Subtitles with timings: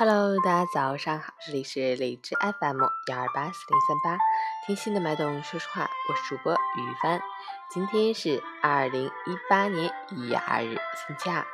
[0.00, 4.18] Hello，大家早上好，这里是荔枝 FM 幺二八四零三八，
[4.66, 7.20] 听心的脉动说实话，我是主播于帆。
[7.68, 11.46] 今天是二零一八年一月二日，星期二，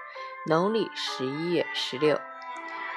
[0.46, 2.20] 农历十一月十六，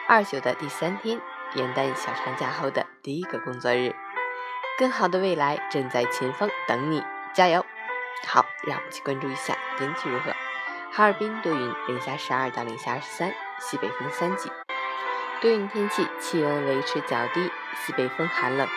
[0.07, 1.19] 二九的第三天，
[1.55, 3.95] 元旦小长假后的第一个工作日，
[4.77, 7.03] 更好的未来正在前方等你，
[7.33, 7.65] 加油！
[8.27, 10.31] 好，让我们去关注一下天气如何。
[10.91, 14.51] 哈尔滨多云，零下十二到零下二十三，西北风三级。
[15.41, 18.67] 多云天气，气温维持较低，西北风寒冷，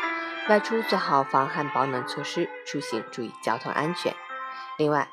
[0.48, 4.15] 外出做好防寒保暖措施，出行注意交通安全。
[4.79, 5.09] 另外，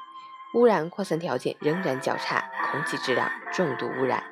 [0.53, 4.23] 污染扩散条件仍然较差，空气质量重度污染，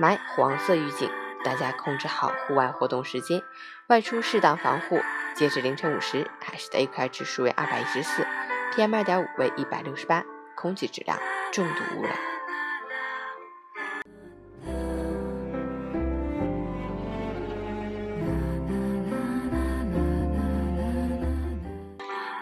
[0.00, 1.10] 霾黄色预警，
[1.44, 3.42] 大家控制好户外活动时间，
[3.88, 5.00] 外出适当防护。
[5.34, 8.24] 截至凌晨五时，海市的 AQI 指数为二百一十四
[8.76, 10.22] ，PM 二点五为一百六十八，
[10.54, 11.18] 空气质量
[11.50, 12.29] 重度污染。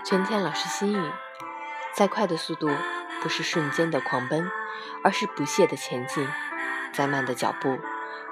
[0.09, 1.13] 陈天老师心语：
[1.93, 2.71] 再快的速度
[3.21, 4.51] 不是瞬间的狂奔，
[5.05, 6.27] 而是不懈的前进；
[6.95, 7.79] 再慢的脚步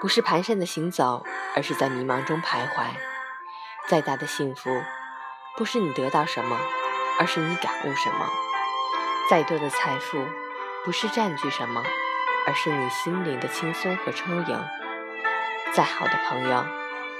[0.01, 2.87] 不是蹒跚的行走，而是在迷茫中徘徊；
[3.89, 4.83] 再大的幸福
[5.59, 6.59] 不是你得到什么，
[7.21, 8.25] 而是你感悟什么；
[9.29, 10.27] 再多的财富
[10.83, 11.83] 不是占据什么，
[12.47, 14.59] 而是你心灵的轻松和充盈；
[15.75, 16.65] 再好的朋友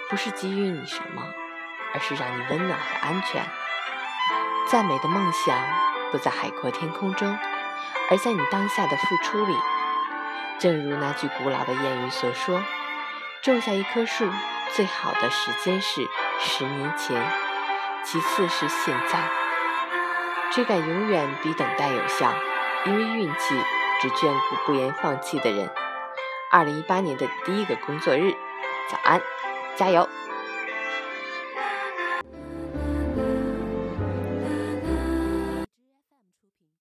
[0.09, 1.23] 不是给予你什么，
[1.93, 3.45] 而是让你温暖和安全。
[4.69, 5.57] 再美的梦想，
[6.11, 7.39] 不在海阔天空中，
[8.11, 9.57] 而在你当下的付出里。
[10.59, 12.63] 正如那句古老的谚语所说
[13.43, 14.29] ：“种下一棵树，
[14.73, 16.09] 最好的时间是
[16.41, 17.31] 十年前，
[18.05, 19.19] 其次是现在。
[20.51, 22.33] 追赶永远比等待有效，
[22.87, 23.55] 因为运气
[24.01, 25.71] 只眷顾不言放弃的人。”
[26.51, 28.35] 二零一八年的第一个工作日，
[28.89, 29.21] 早安，
[29.77, 30.09] 加油！